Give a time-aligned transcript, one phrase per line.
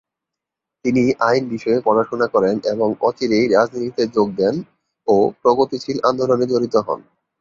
[0.85, 4.55] তিনি আইন বিষয়ে পড়াশোনা করেন এবং অচিরেই রাজনীতিতে যোগ দেন
[5.07, 6.99] ও প্রগতিশীল আন্দোলনে জড়িত হন।